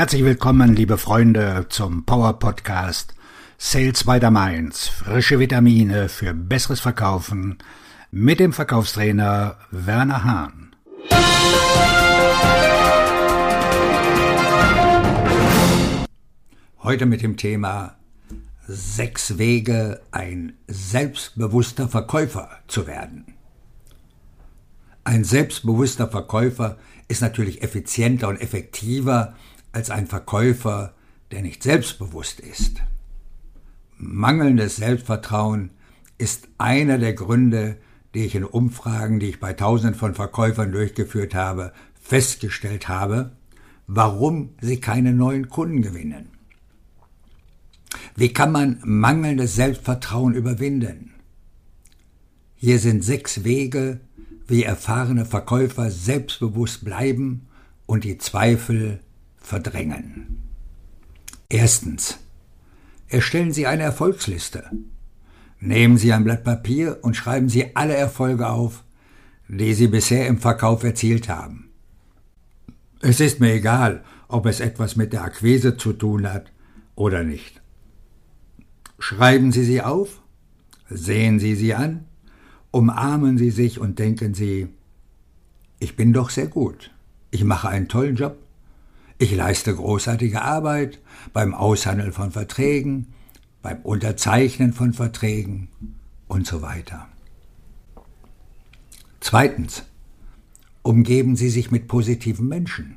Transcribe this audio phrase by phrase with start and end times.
[0.00, 3.14] Herzlich willkommen, liebe Freunde, zum Power Podcast
[3.58, 4.88] Sales by the Mainz.
[4.88, 7.58] Frische Vitamine für besseres Verkaufen
[8.10, 10.74] mit dem Verkaufstrainer Werner Hahn.
[16.82, 17.96] Heute mit dem Thema
[18.66, 23.34] Sechs Wege, ein selbstbewusster Verkäufer zu werden.
[25.04, 26.78] Ein selbstbewusster Verkäufer
[27.08, 29.34] ist natürlich effizienter und effektiver
[29.72, 30.94] als ein Verkäufer,
[31.30, 32.82] der nicht selbstbewusst ist.
[33.96, 35.70] Mangelndes Selbstvertrauen
[36.18, 37.76] ist einer der Gründe,
[38.14, 43.32] die ich in Umfragen, die ich bei tausenden von Verkäufern durchgeführt habe, festgestellt habe,
[43.86, 46.30] warum sie keine neuen Kunden gewinnen.
[48.16, 51.14] Wie kann man mangelndes Selbstvertrauen überwinden?
[52.56, 54.00] Hier sind sechs Wege,
[54.46, 57.48] wie erfahrene Verkäufer selbstbewusst bleiben
[57.86, 59.00] und die Zweifel
[59.40, 60.42] verdrängen.
[61.48, 62.18] Erstens.
[63.08, 64.70] Erstellen Sie eine Erfolgsliste.
[65.58, 68.84] Nehmen Sie ein Blatt Papier und schreiben Sie alle Erfolge auf,
[69.48, 71.70] die Sie bisher im Verkauf erzielt haben.
[73.00, 76.52] Es ist mir egal, ob es etwas mit der Akquise zu tun hat
[76.94, 77.60] oder nicht.
[78.98, 80.20] Schreiben Sie sie auf,
[80.88, 82.04] sehen Sie sie an,
[82.70, 84.68] umarmen Sie sich und denken Sie,
[85.78, 86.90] ich bin doch sehr gut,
[87.30, 88.36] ich mache einen tollen Job,
[89.20, 90.98] ich leiste großartige Arbeit
[91.34, 93.08] beim Aushandeln von Verträgen,
[93.60, 95.68] beim Unterzeichnen von Verträgen
[96.26, 97.06] und so weiter.
[99.20, 99.84] Zweitens.
[100.82, 102.96] Umgeben Sie sich mit positiven Menschen.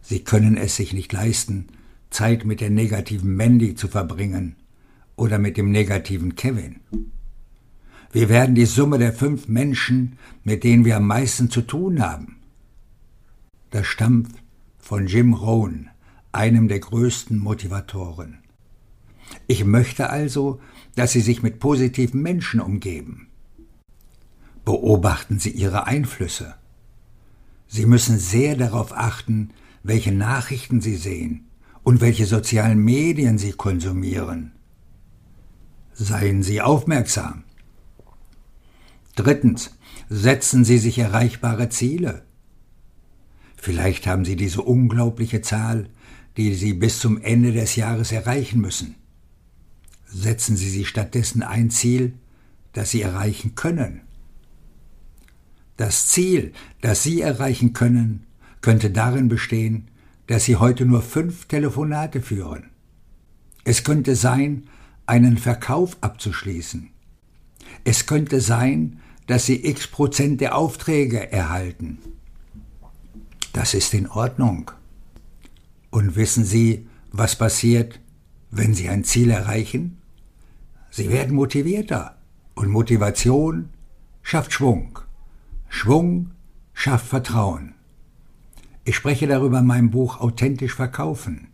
[0.00, 1.68] Sie können es sich nicht leisten,
[2.08, 4.56] Zeit mit der negativen Mandy zu verbringen
[5.16, 6.80] oder mit dem negativen Kevin.
[8.10, 12.36] Wir werden die Summe der fünf Menschen, mit denen wir am meisten zu tun haben.
[13.68, 14.30] Das stammt
[14.80, 15.90] von Jim Rohn,
[16.32, 18.38] einem der größten Motivatoren.
[19.46, 20.60] Ich möchte also,
[20.96, 23.28] dass Sie sich mit positiven Menschen umgeben.
[24.64, 26.54] Beobachten Sie Ihre Einflüsse.
[27.66, 29.50] Sie müssen sehr darauf achten,
[29.82, 31.46] welche Nachrichten Sie sehen
[31.82, 34.52] und welche sozialen Medien Sie konsumieren.
[35.92, 37.44] Seien Sie aufmerksam.
[39.14, 39.70] Drittens,
[40.08, 42.24] setzen Sie sich erreichbare Ziele.
[43.60, 45.90] Vielleicht haben Sie diese unglaubliche Zahl,
[46.38, 48.94] die Sie bis zum Ende des Jahres erreichen müssen.
[50.06, 52.14] Setzen Sie sich stattdessen ein Ziel,
[52.72, 54.00] das Sie erreichen können.
[55.76, 58.24] Das Ziel, das Sie erreichen können,
[58.62, 59.88] könnte darin bestehen,
[60.26, 62.70] dass Sie heute nur fünf Telefonate führen.
[63.64, 64.64] Es könnte sein,
[65.04, 66.88] einen Verkauf abzuschließen.
[67.84, 71.98] Es könnte sein, dass Sie x Prozent der Aufträge erhalten.
[73.60, 74.70] Das ist in Ordnung.
[75.90, 78.00] Und wissen Sie, was passiert,
[78.50, 79.98] wenn Sie ein Ziel erreichen?
[80.90, 82.16] Sie werden motivierter.
[82.54, 83.68] Und Motivation
[84.22, 85.00] schafft Schwung.
[85.68, 86.30] Schwung
[86.72, 87.74] schafft Vertrauen.
[88.84, 91.48] Ich spreche darüber in meinem Buch Authentisch verkaufen.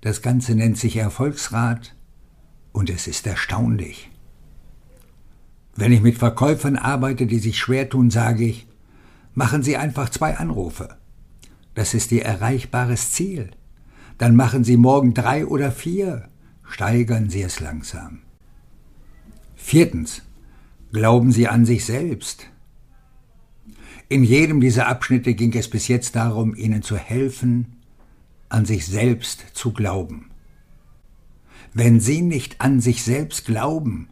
[0.00, 1.94] Das Ganze nennt sich Erfolgsrat
[2.72, 4.10] und es ist erstaunlich.
[5.76, 8.66] Wenn ich mit Verkäufern arbeite, die sich schwer tun, sage ich,
[9.34, 10.96] machen Sie einfach zwei Anrufe.
[11.74, 13.50] Das ist Ihr erreichbares Ziel.
[14.18, 16.28] Dann machen Sie morgen drei oder vier.
[16.64, 18.20] Steigern Sie es langsam.
[19.56, 20.22] Viertens.
[20.92, 22.46] Glauben Sie an sich selbst.
[24.08, 27.76] In jedem dieser Abschnitte ging es bis jetzt darum, Ihnen zu helfen,
[28.48, 30.30] an sich selbst zu glauben.
[31.72, 34.08] Wenn Sie nicht an sich selbst glauben,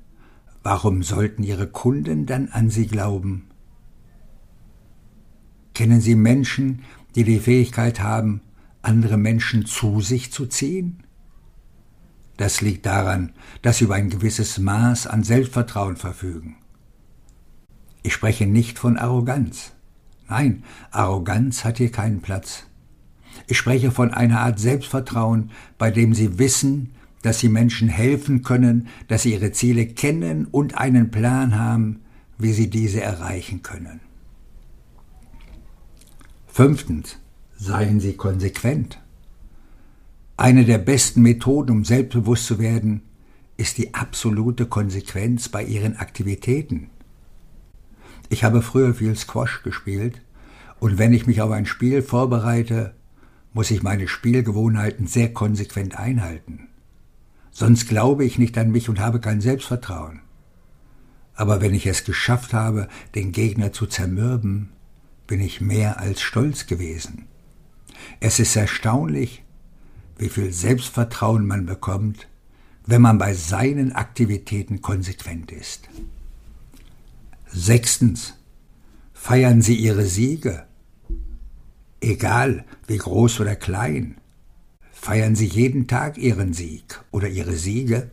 [0.63, 3.49] warum sollten Ihre Kunden dann an Sie glauben?
[5.75, 6.83] Kennen Sie Menschen,
[7.19, 8.43] die die Fähigkeit haben,
[8.81, 11.03] andere Menschen zu sich zu ziehen?
[12.37, 16.59] Das liegt daran, dass sie über ein gewisses Maß an Selbstvertrauen verfügen.
[18.05, 19.73] Ich spreche nicht von Arroganz.
[20.29, 20.63] Nein,
[20.93, 22.67] Arroganz hat hier keinen Platz.
[23.49, 26.93] Ich spreche von einer Art Selbstvertrauen, bei dem sie wissen,
[27.23, 31.99] dass sie Menschen helfen können, dass sie ihre Ziele kennen und einen Plan haben,
[32.39, 34.08] wie sie diese erreichen können.
[36.59, 37.19] Fünftens,
[37.57, 38.99] seien Sie konsequent.
[40.37, 43.03] Eine der besten Methoden, um selbstbewusst zu werden,
[43.57, 46.91] ist die absolute Konsequenz bei Ihren Aktivitäten.
[48.29, 50.21] Ich habe früher viel Squash gespielt
[50.81, 52.93] und wenn ich mich auf ein Spiel vorbereite,
[53.53, 56.67] muss ich meine Spielgewohnheiten sehr konsequent einhalten.
[57.53, 60.23] Sonst glaube ich nicht an mich und habe kein Selbstvertrauen.
[61.37, 64.71] Aber wenn ich es geschafft habe, den Gegner zu zermürben,
[65.29, 67.27] bin ich mehr als stolz gewesen.
[68.19, 69.45] Es ist erstaunlich,
[70.17, 72.27] wie viel Selbstvertrauen man bekommt,
[72.87, 75.89] wenn man bei seinen Aktivitäten konsequent ist.
[77.47, 78.35] Sechstens.
[79.13, 80.65] Feiern Sie Ihre Siege.
[82.01, 84.17] Egal wie groß oder klein.
[84.93, 88.11] Feiern Sie jeden Tag Ihren Sieg oder Ihre Siege.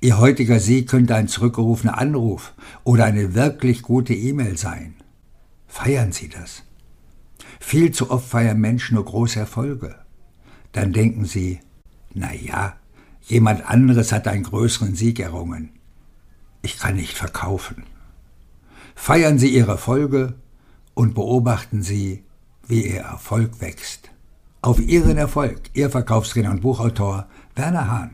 [0.00, 4.94] Ihr heutiger Sieg könnte ein zurückgerufener Anruf oder eine wirklich gute E-Mail sein.
[5.72, 6.64] Feiern Sie das.
[7.58, 9.98] Viel zu oft feiern Menschen nur große Erfolge.
[10.72, 11.60] Dann denken sie,
[12.12, 12.76] na ja,
[13.22, 15.70] jemand anderes hat einen größeren Sieg errungen.
[16.60, 17.84] Ich kann nicht verkaufen.
[18.94, 20.34] Feiern Sie Ihre Erfolge
[20.92, 22.22] und beobachten Sie,
[22.68, 24.10] wie Ihr Erfolg wächst.
[24.60, 28.10] Auf Ihren Erfolg, Ihr Verkaufsredner und Buchautor Werner Hahn.